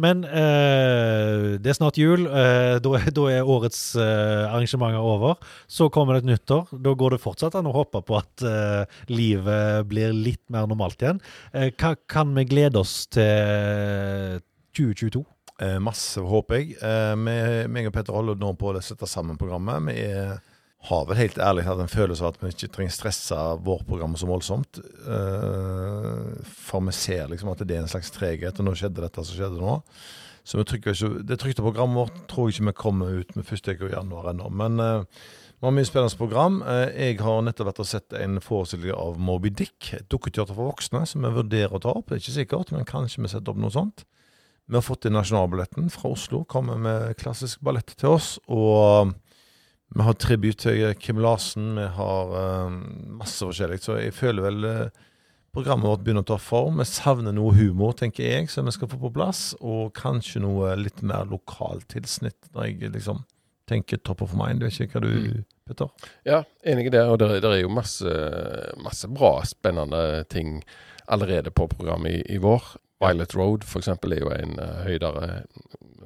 Men 0.00 0.24
eh, 0.26 1.56
det 1.60 1.72
er 1.72 1.78
snart 1.78 2.00
jul. 2.00 2.26
Eh, 2.26 2.76
da, 2.82 2.94
da, 3.20 3.26
er 3.32 3.48
årets 3.56 3.80
eh, 4.00 4.44
arrangementer 4.50 5.04
over. 5.04 5.40
Så 5.70 5.90
kommer 5.92 6.16
det 6.16 6.24
et 6.24 6.30
nyttår. 6.34 6.72
Da 6.84 6.94
går 6.98 7.16
det 7.16 7.22
fortsatt 7.24 7.58
an 7.60 7.70
å 7.70 7.76
håpe 7.76 8.04
på 8.06 8.20
at 8.20 8.46
eh, 8.46 9.00
livet 9.12 9.88
blir 9.90 10.16
litt 10.16 10.42
mer 10.52 10.68
normalt 10.70 11.02
igjen. 11.04 11.20
Eh, 11.52 11.70
hva 11.76 11.94
kan 12.10 12.32
vi 12.36 12.48
glede 12.48 12.80
oss 12.80 13.04
til 13.12 14.40
2022? 14.76 15.24
Eh, 15.60 15.76
masse, 15.82 16.20
håper 16.24 16.56
jeg. 16.56 16.78
Eh, 16.80 17.12
meg 17.68 17.90
og 17.90 17.92
Petter 17.92 18.16
holder 18.16 18.38
nå 18.40 18.54
på 18.56 18.70
å 18.72 18.80
sette 18.84 19.08
sammen 19.08 19.36
programmet. 19.40 19.82
Vi 19.90 20.06
er, 20.06 20.38
har 20.88 21.02
vel 21.10 21.18
helt 21.20 21.40
ærlig 21.42 21.66
hatt 21.66 21.82
en 21.82 21.92
følelse 21.92 22.24
av 22.24 22.32
at 22.32 22.40
vi 22.40 22.52
ikke 22.54 22.70
trenger 22.76 22.94
stresse 22.96 23.40
vårt 23.66 23.84
program 23.88 24.16
så 24.16 24.28
voldsomt. 24.30 24.80
Eh, 24.80 26.46
for 26.62 26.86
vi 26.86 26.96
ser 26.96 27.28
liksom 27.28 27.52
at 27.52 27.60
det 27.66 27.76
er 27.76 27.84
en 27.84 27.92
slags 27.92 28.12
treghet, 28.14 28.56
og 28.56 28.68
nå 28.70 28.74
skjedde 28.78 29.04
dette 29.04 29.26
som 29.26 29.36
skjedde 29.36 29.60
nå. 29.60 29.76
Så 30.48 30.56
vi 30.56 30.64
trykker 30.64 30.96
ikke, 30.96 31.26
det 31.28 31.36
trykte 31.42 31.64
programmet 31.66 32.00
vårt 32.00 32.22
tror 32.30 32.48
jeg 32.48 32.56
ikke 32.56 32.70
vi 32.70 32.78
kommer 32.78 33.20
ut 33.20 33.36
med 33.36 33.46
første 33.46 33.76
uke 33.76 33.90
i 33.90 33.92
januar 33.92 34.30
ennå. 34.32 34.48
Men 34.56 34.80
vi 34.80 35.66
har 35.66 35.74
mye 35.76 35.84
spennende 35.84 36.16
program. 36.16 36.56
Jeg 36.96 37.18
har 37.20 37.42
nettopp 37.44 37.68
vært 37.68 37.82
og 37.84 37.90
sett 37.90 38.16
en 38.16 38.40
forestilling 38.40 38.96
av 38.96 39.20
Moby 39.20 39.52
Dick, 39.52 39.92
et 39.92 40.08
dukketeater 40.08 40.56
for 40.56 40.72
voksne, 40.72 41.04
som 41.04 41.28
vi 41.28 41.34
vurderer 41.36 41.76
å 41.76 41.82
ta 41.84 41.92
opp. 41.92 42.08
Det 42.08 42.16
er 42.16 42.24
ikke 42.24 42.38
sikkert, 42.38 42.72
men 42.72 42.88
kanskje 42.88 43.20
vi 43.20 43.34
setter 43.34 43.52
opp 43.52 43.60
noe 43.60 43.76
sånt. 43.76 44.06
Vi 44.70 44.76
har 44.78 44.86
fått 44.86 45.08
inn 45.08 45.16
nasjonalballetten 45.18 45.88
fra 45.90 46.12
Oslo, 46.14 46.44
kommer 46.46 46.78
med 46.78 47.16
klassisk 47.18 47.58
ballett 47.66 47.90
til 47.98 48.12
oss. 48.14 48.36
Og 48.46 49.10
vi 49.90 50.04
har 50.06 50.14
tribut 50.14 50.60
til 50.62 50.84
Kim 51.02 51.18
Larsen, 51.18 51.72
vi 51.74 51.86
har 51.96 52.34
uh, 52.36 52.76
masse 53.18 53.42
forskjellig. 53.42 53.80
Så 53.82 53.96
jeg 53.98 54.14
føler 54.14 54.44
vel 54.46 54.68
uh, 54.68 55.08
programmet 55.50 55.90
vårt 55.90 56.04
begynner 56.06 56.22
å 56.22 56.28
ta 56.28 56.36
form. 56.38 56.78
Vi 56.78 56.86
savner 56.86 57.34
noe 57.34 57.56
humor, 57.56 57.96
tenker 57.98 58.22
jeg, 58.28 58.50
som 58.52 58.70
vi 58.70 58.74
skal 58.76 58.92
få 58.92 59.00
på 59.00 59.10
plass. 59.16 59.40
Og 59.58 59.90
kanskje 59.98 60.44
noe 60.44 60.76
litt 60.78 61.02
mer 61.02 61.26
lokalt 61.32 61.88
tilsnitt, 61.96 62.38
når 62.54 62.68
jeg 62.68 62.92
liksom 62.94 63.24
tenker 63.70 63.98
top 64.06 64.22
of 64.22 64.36
mind. 64.38 64.62
Vet 64.62 64.78
ikke 64.84 65.00
hva 65.00 65.02
du 65.08 65.10
mm. 65.10 65.40
Petter? 65.66 65.90
Ja, 66.30 66.44
enig 66.62 66.92
i 66.92 66.94
det. 66.94 67.02
Og 67.10 67.18
det, 67.18 67.40
er 67.42 67.58
jo 67.64 67.74
masse, 67.74 68.14
masse, 68.86 69.10
bra, 69.10 69.40
spennende 69.50 70.22
ting 70.30 70.60
allerede 71.10 71.50
på 71.50 71.66
programmet 71.74 72.20
i, 72.20 72.22
i 72.36 72.38
vår. 72.42 72.70
Violet 73.00 73.34
Road 73.38 73.64
f.eks. 73.64 73.88
er 73.88 74.20
jo 74.20 74.30
en 74.34 74.58
uh, 74.60 74.82
høydere 74.84 75.28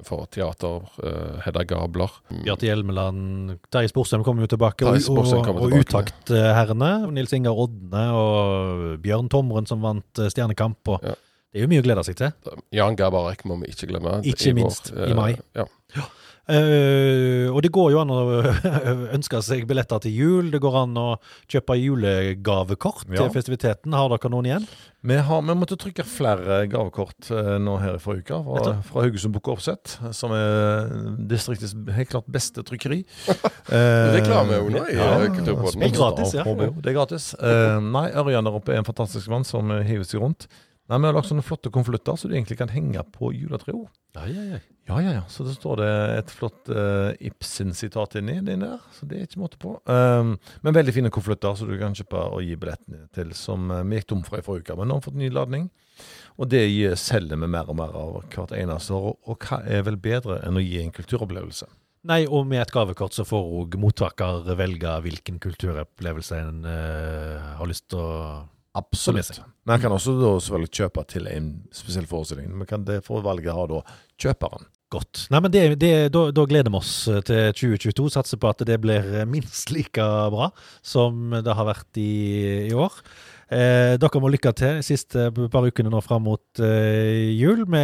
for 0.05 0.27
teater. 0.31 0.85
Uh, 1.01 1.41
Hedda 1.43 1.65
Gabler. 1.67 2.13
Bjarte 2.45 2.69
Hjelmeland, 2.69 3.55
Terje 3.73 3.91
Sporsem 3.91 4.23
kommer 4.25 4.45
jo 4.45 4.53
tilbake. 4.55 4.87
Og, 4.87 5.09
og, 5.11 5.49
og 5.55 5.75
Utaktherrene. 5.75 6.91
Nils 7.15 7.35
Ingar 7.35 7.57
Odne 7.65 8.05
og 8.15 8.85
Bjørn 9.03 9.31
Tomren 9.33 9.67
som 9.69 9.83
vant 9.83 10.23
uh, 10.23 10.29
Stjernekamp. 10.31 10.95
Og 10.95 11.03
ja. 11.03 11.15
Det 11.55 11.61
er 11.61 11.67
jo 11.69 11.71
mye 11.71 11.79
å 11.79 11.85
glede 11.85 12.01
seg 12.03 12.17
til. 12.19 12.55
Jan 12.75 12.97
Gabarek 12.99 13.45
må 13.47 13.55
vi 13.61 13.69
ikke 13.71 13.87
glemme. 13.87 14.17
Ikke 14.27 14.51
minst, 14.57 14.89
i 14.91 15.13
mai. 15.15 15.37
Ja. 15.55 15.63
Uh, 16.45 17.49
og 17.49 17.63
det 17.65 17.71
går 17.73 17.87
jo 17.95 18.01
an 18.03 18.11
å 18.13 18.19
ønske 19.17 19.39
seg 19.45 19.63
billetter 19.69 20.03
til 20.03 20.13
jul. 20.13 20.51
Det 20.53 20.61
går 20.61 20.75
an 20.83 20.97
å 21.01 21.05
kjøpe 21.49 21.77
julegavekort 21.79 23.07
ja. 23.09 23.23
til 23.23 23.31
festiviteten. 23.33 23.95
Har 23.97 24.11
dere 24.13 24.29
noen 24.33 24.49
igjen? 24.49 24.67
Vi, 25.05 25.17
har, 25.25 25.41
vi 25.45 25.55
måtte 25.57 25.77
trykke 25.81 26.05
flere 26.05 26.59
gavekort 26.69 27.31
uh, 27.33 27.55
nå 27.61 27.79
her 27.81 27.97
i 27.97 28.03
forrige 28.03 28.37
uke. 28.37 28.41
Fra, 28.45 28.75
fra 28.85 29.05
Haugesund 29.07 29.33
Bukke 29.33 29.55
Offset, 29.55 29.97
som 30.17 30.33
er 30.37 30.93
distriktets 31.33 31.73
helt 31.97 32.13
klart 32.13 32.29
beste 32.29 32.65
trykkeri. 32.65 33.01
uh, 33.33 34.13
Reklame 34.13 34.61
i 34.61 34.99
ja, 34.99 35.09
Kulturpodden. 35.25 35.81
Det 35.81 35.89
er 35.89 35.97
gratis, 35.97 36.37
ja. 36.37 36.45
Det 36.45 36.93
er 36.93 36.97
gratis. 36.99 37.31
nei, 37.89 38.07
Ørjan 38.21 38.45
der 38.45 38.61
oppe 38.61 38.75
er 38.75 38.83
en 38.83 38.87
fantastisk 38.87 39.33
mann 39.33 39.47
som 39.47 39.73
hiver 39.81 40.05
seg 40.05 40.21
rundt. 40.21 40.49
Nei, 40.85 40.99
Vi 41.01 41.07
har 41.07 41.15
lagt 41.17 41.31
sånne 41.31 41.45
flotte 41.45 41.71
konvolutter 41.73 42.17
så 42.19 42.29
du 42.29 42.35
egentlig 42.35 42.59
kan 42.59 42.69
henge 42.69 43.01
på 43.15 43.31
juletreet. 43.33 43.87
Ja, 44.15 44.25
ja, 44.29 44.43
ja. 44.53 44.59
Ja, 44.85 44.99
ja, 45.01 45.13
ja. 45.15 45.23
Så 45.33 45.43
det 45.47 45.55
står 45.55 45.79
det 45.81 45.93
et 46.19 46.29
flott 46.29 46.69
uh, 46.69 47.09
Ibsen-sitat 47.25 48.19
inni 48.19 48.35
den 48.45 48.61
der. 48.61 48.83
Så 48.93 49.07
det 49.09 49.17
er 49.17 49.25
ikke 49.25 49.41
måte 49.41 49.57
på. 49.61 49.73
Um, 49.89 50.35
men 50.61 50.77
veldig 50.77 50.93
fine 50.93 51.11
konvolutter 51.13 51.57
så 51.57 51.65
du 51.65 51.73
kan 51.81 51.97
kjøpe 51.97 52.21
og 52.37 52.45
gi 52.45 52.53
billettene 52.61 53.07
til, 53.17 53.33
som 53.33 53.73
uh, 53.73 53.81
vi 53.81 53.97
gikk 53.97 54.11
tom 54.13 54.21
fra 54.27 54.43
i 54.43 54.45
forrige 54.45 54.69
uke. 54.69 54.77
Men 54.77 54.91
nå 54.91 54.99
har 54.99 55.01
vi 55.01 55.07
fått 55.09 55.19
ny 55.23 55.31
ladning. 55.33 55.71
Og 56.37 56.51
det 56.53 56.61
selger 57.01 57.41
vi 57.41 57.49
mer 57.49 57.71
og 57.71 57.79
mer 57.81 57.97
av 57.97 58.19
hvert 58.29 58.53
eneste 58.53 58.93
år. 58.93 59.09
Og, 59.09 59.33
og 59.33 59.49
hva 59.49 59.63
er 59.65 59.81
vel 59.89 59.97
bedre 59.97 60.37
enn 60.45 60.61
å 60.61 60.63
gi 60.63 60.83
en 60.83 60.93
kulturopplevelse? 60.93 61.71
Nei, 62.05 62.21
og 62.29 62.45
med 62.45 62.61
et 62.61 62.69
gavekort 62.69 63.17
så 63.17 63.25
får 63.25 63.53
òg 63.57 63.79
mottaker 63.81 64.45
velge 64.59 64.99
hvilken 65.01 65.41
kulturopplevelse 65.41 66.43
en 66.43 66.59
uh, 66.69 67.55
har 67.57 67.73
lyst 67.73 67.89
til 67.89 68.05
å 68.05 68.11
Absolutt. 68.75 69.39
Men 69.63 69.77
jeg 69.77 69.85
kan 69.85 69.95
også 69.95 70.15
da 70.19 70.31
selvfølgelig 70.43 70.73
kjøpe 70.75 71.03
til 71.07 71.27
en 71.31 71.51
spesiell 71.73 72.07
forestilling. 72.09 72.49
Men 72.51 72.67
kan 72.69 72.83
det 72.87 73.01
for 73.05 73.23
valget 73.23 73.55
ha 73.55 73.67
da 73.71 73.81
kjøperen. 74.21 74.67
Godt. 74.93 75.25
Nei, 75.33 75.39
men 75.41 75.51
det, 75.51 75.63
det, 75.81 75.93
da, 76.13 76.27
da, 76.35 76.43
gleder 76.47 76.69
vi 76.69 76.77
oss 76.77 76.91
til 77.25 77.55
2022. 77.57 78.09
Satser 78.13 78.39
på 78.39 78.51
at 78.51 78.61
det 78.67 78.77
blir 78.83 79.23
minst 79.27 79.71
like 79.73 80.03
bra 80.31 80.51
som 80.85 81.33
det 81.33 81.55
har 81.57 81.67
vært 81.71 81.99
i, 81.99 82.11
i 82.69 82.75
år. 82.77 82.99
Eh, 83.45 83.93
dere 84.01 84.19
må 84.23 84.29
lykke 84.33 84.51
til 84.57 84.79
de 84.79 84.85
siste 84.85 85.27
par 85.53 85.67
ukene 85.67 85.91
nå 85.93 85.99
fram 86.01 86.23
mot 86.25 86.61
eh, 86.65 87.29
jul. 87.37 87.61
Vi 87.69 87.83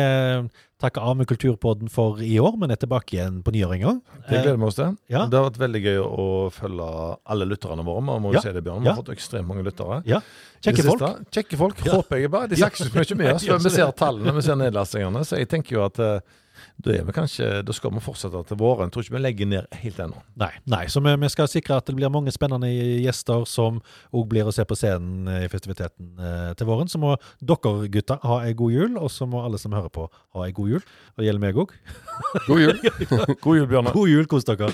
takker 0.82 1.06
av 1.06 1.20
med 1.20 1.30
Kulturpodden 1.30 1.92
for 1.94 2.18
i 2.26 2.40
år, 2.42 2.56
men 2.58 2.74
er 2.74 2.80
tilbake 2.82 3.14
igjen 3.14 3.44
på 3.46 3.54
nyår 3.54 3.76
en 3.76 3.84
gang. 3.84 4.00
Det 4.26 4.42
gleder 4.42 4.58
vi 4.58 4.66
oss 4.66 4.80
til. 4.80 4.96
Eh, 4.96 5.14
ja. 5.14 5.28
Det 5.30 5.38
har 5.38 5.46
vært 5.52 5.62
veldig 5.62 5.84
gøy 5.86 6.02
å 6.02 6.26
følge 6.56 6.90
alle 7.36 7.50
lytterne 7.52 7.86
våre. 7.86 8.06
Man 8.10 8.26
må 8.26 8.34
jo 8.34 8.40
ja. 8.40 8.46
se 8.48 8.56
det, 8.56 8.66
Bjørn. 8.66 8.82
Vi 8.82 8.90
har 8.90 8.98
fått 8.98 9.14
ekstremt 9.14 9.50
mange 9.52 9.66
lyttere. 9.68 10.02
Ja. 10.10 10.24
Kjekke 10.66 10.88
folk. 10.90 11.06
Kjekke 11.30 11.62
folk, 11.62 11.86
håper 11.94 12.24
jeg 12.24 12.34
bare. 12.34 12.50
De 12.50 12.58
snakker 12.58 12.90
ikke 13.06 13.20
mye 13.22 13.36
med 13.36 13.38
oss. 13.38 13.66
Vi 13.70 13.74
ser 13.78 13.94
tallene, 13.98 14.34
vi 14.34 14.42
ser 14.46 14.58
nedlastingene. 14.58 15.22
Så 15.28 15.38
jeg 15.38 15.50
tenker 15.52 15.78
jo 15.78 15.86
at 15.86 16.00
uh, 16.02 16.41
da, 16.78 16.94
er 16.96 17.06
vi 17.08 17.16
kanskje, 17.16 17.50
da 17.66 17.76
skal 17.76 17.94
vi 17.96 18.04
fortsette 18.04 18.44
til 18.50 18.60
våren. 18.60 18.90
Jeg 18.90 18.96
tror 18.96 19.06
ikke 19.06 19.16
vi 19.18 19.24
legger 19.24 19.50
ned 19.52 19.80
helt 19.82 20.00
ennå. 20.06 20.24
Nei, 20.42 20.52
nei, 20.72 20.84
så 20.92 21.04
vi, 21.04 21.16
vi, 21.22 21.32
skal 21.34 21.50
sikre 21.52 21.80
at 21.82 21.90
det 21.90 21.98
blir 21.98 22.14
mange 22.14 22.34
spennende 22.34 22.70
gjester 22.72 23.46
som 23.50 23.82
òg 24.12 24.30
blir 24.32 24.48
å 24.48 24.56
se 24.56 24.66
på 24.68 24.78
scenen 24.80 25.30
i 25.42 25.52
festiviteten 25.52 26.16
eh, 26.20 26.50
til 26.60 26.70
våren. 26.70 26.92
Så 26.92 27.02
må 27.02 27.16
dere 27.40 27.92
gutter 27.92 28.22
ha 28.26 28.42
ei 28.46 28.56
god 28.58 28.78
jul, 28.78 28.98
og 29.02 29.12
så 29.14 29.30
må 29.30 29.44
alle 29.46 29.62
som 29.62 29.76
hører 29.76 29.94
på, 29.94 30.10
ha 30.38 30.48
ei 30.48 30.56
god 30.56 30.76
jul. 30.78 30.90
Og 31.16 31.24
det 31.24 31.30
gjelder 31.30 31.46
meg 31.48 31.62
òg. 31.66 31.78
God 32.48 32.66
jul. 32.66 32.82
god 33.46 33.56
jul, 33.62 33.70
Bjørnar. 33.70 33.96
God 33.96 34.12
jul, 34.14 34.28
kos 34.30 34.48
dere. 34.48 34.74